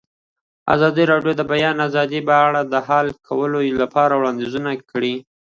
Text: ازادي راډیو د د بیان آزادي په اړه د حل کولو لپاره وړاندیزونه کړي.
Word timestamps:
ازادي 0.75 1.03
راډیو 1.11 1.33
د 1.35 1.37
د 1.39 1.43
بیان 1.51 1.75
آزادي 1.87 2.19
په 2.27 2.35
اړه 2.47 2.61
د 2.63 2.73
حل 2.87 3.07
کولو 3.27 3.59
لپاره 3.81 4.13
وړاندیزونه 4.15 4.69
کړي. 4.91 5.15